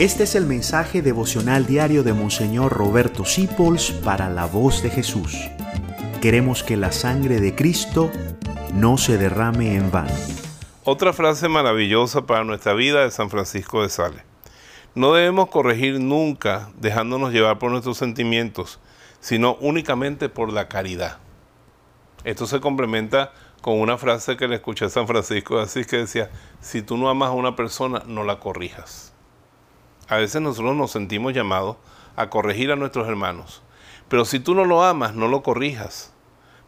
Este 0.00 0.22
es 0.22 0.34
el 0.34 0.46
mensaje 0.46 1.02
devocional 1.02 1.66
diario 1.66 2.02
de 2.02 2.14
Monseñor 2.14 2.72
Roberto 2.72 3.26
Sipols 3.26 3.90
para 3.90 4.30
la 4.30 4.46
voz 4.46 4.82
de 4.82 4.88
Jesús. 4.88 5.36
Queremos 6.22 6.62
que 6.62 6.78
la 6.78 6.90
sangre 6.90 7.38
de 7.38 7.54
Cristo 7.54 8.10
no 8.72 8.96
se 8.96 9.18
derrame 9.18 9.76
en 9.76 9.90
vano. 9.90 10.14
Otra 10.84 11.12
frase 11.12 11.50
maravillosa 11.50 12.24
para 12.24 12.44
nuestra 12.44 12.72
vida 12.72 13.02
de 13.02 13.10
San 13.10 13.28
Francisco 13.28 13.82
de 13.82 13.90
Sales. 13.90 14.22
No 14.94 15.12
debemos 15.12 15.50
corregir 15.50 16.00
nunca 16.00 16.70
dejándonos 16.78 17.34
llevar 17.34 17.58
por 17.58 17.70
nuestros 17.70 17.98
sentimientos, 17.98 18.80
sino 19.20 19.56
únicamente 19.60 20.30
por 20.30 20.50
la 20.50 20.66
caridad. 20.66 21.18
Esto 22.24 22.46
se 22.46 22.60
complementa 22.60 23.34
con 23.60 23.78
una 23.78 23.98
frase 23.98 24.38
que 24.38 24.48
le 24.48 24.54
escuché 24.54 24.86
a 24.86 24.88
San 24.88 25.06
Francisco 25.06 25.58
de 25.58 25.64
Asís 25.64 25.86
que 25.86 25.98
decía, 25.98 26.30
si 26.62 26.80
tú 26.80 26.96
no 26.96 27.10
amas 27.10 27.28
a 27.28 27.32
una 27.32 27.54
persona, 27.54 28.02
no 28.06 28.24
la 28.24 28.40
corrijas. 28.40 29.12
A 30.10 30.16
veces 30.16 30.42
nosotros 30.42 30.74
nos 30.74 30.90
sentimos 30.90 31.32
llamados 31.32 31.76
a 32.16 32.30
corregir 32.30 32.72
a 32.72 32.76
nuestros 32.76 33.06
hermanos. 33.06 33.62
Pero 34.08 34.24
si 34.24 34.40
tú 34.40 34.56
no 34.56 34.64
lo 34.64 34.82
amas, 34.82 35.14
no 35.14 35.28
lo 35.28 35.44
corrijas. 35.44 36.12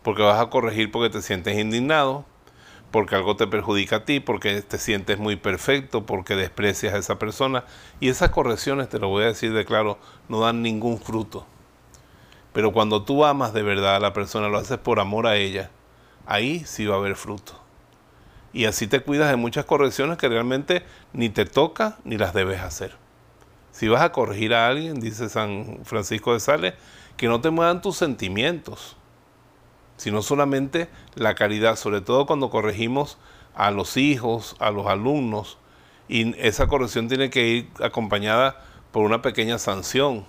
Porque 0.05 0.23
vas 0.23 0.41
a 0.41 0.48
corregir 0.48 0.92
porque 0.92 1.10
te 1.10 1.23
sientes 1.23 1.59
indignado, 1.59 2.24
porque 2.92 3.16
algo 3.16 3.34
te 3.34 3.48
perjudica 3.48 3.96
a 3.96 4.05
ti, 4.05 4.20
porque 4.20 4.62
te 4.62 4.78
sientes 4.78 5.18
muy 5.18 5.34
perfecto, 5.34 6.06
porque 6.06 6.37
desprecias 6.37 6.95
a 6.95 6.98
esa 6.98 7.18
persona. 7.18 7.65
Y 7.98 8.10
esas 8.10 8.30
correcciones, 8.30 8.88
te 8.88 9.01
lo 9.01 9.09
voy 9.09 9.24
a 9.24 9.28
decir 9.28 9.52
de 9.52 9.65
claro, 9.65 9.98
no 10.29 10.38
dan 10.38 10.62
ningún 10.62 11.01
fruto. 11.01 11.45
Pero 12.52 12.73
cuando 12.73 13.02
tú 13.02 13.24
amas 13.24 13.52
de 13.52 13.65
verdad 13.65 13.96
a 13.96 14.01
la 14.01 14.12
persona, 14.12 14.46
lo 14.46 14.59
haces 14.59 14.79
por 14.79 15.01
amor 15.01 15.27
a 15.27 15.34
ella, 15.34 15.73
ahí 16.27 16.62
sí 16.65 16.87
va 16.87 16.95
a 16.95 16.98
haber 16.98 17.16
fruto. 17.16 17.59
Y 18.52 18.66
así 18.66 18.87
te 18.87 19.01
cuidas 19.01 19.30
de 19.30 19.37
muchas 19.37 19.65
correcciones 19.65 20.16
que 20.16 20.29
realmente 20.29 20.84
ni 21.12 21.29
te 21.29 21.45
toca 21.45 21.98
ni 22.04 22.18
las 22.18 22.34
debes 22.34 22.60
hacer. 22.60 23.02
Si 23.82 23.88
vas 23.88 24.02
a 24.02 24.12
corregir 24.12 24.54
a 24.54 24.68
alguien, 24.68 25.01
dice 25.01 25.29
San 25.29 25.80
Francisco 25.82 26.32
de 26.32 26.38
Sales, 26.38 26.74
que 27.16 27.26
no 27.26 27.40
te 27.40 27.51
muevan 27.51 27.82
tus 27.82 27.96
sentimientos, 27.96 28.96
sino 29.96 30.23
solamente 30.23 30.88
la 31.16 31.34
caridad, 31.34 31.74
sobre 31.74 32.01
todo 32.01 32.24
cuando 32.24 32.48
corregimos 32.48 33.18
a 33.57 33.73
los 33.73 33.96
hijos, 33.96 34.54
a 34.60 34.70
los 34.70 34.87
alumnos, 34.87 35.59
y 36.07 36.32
esa 36.40 36.68
corrección 36.68 37.09
tiene 37.09 37.29
que 37.29 37.48
ir 37.48 37.70
acompañada 37.82 38.62
por 38.92 39.02
una 39.02 39.20
pequeña 39.20 39.59
sanción 39.59 40.26